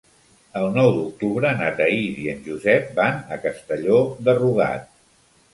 [0.61, 4.91] El nou d'octubre na Thaís i en Josep van a Castelló de Rugat.